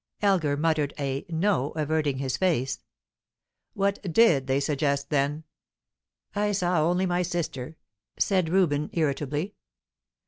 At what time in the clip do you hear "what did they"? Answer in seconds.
3.75-4.59